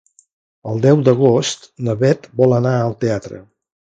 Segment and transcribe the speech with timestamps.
[0.71, 3.43] El deu d'agost na Bet vol anar al teatre.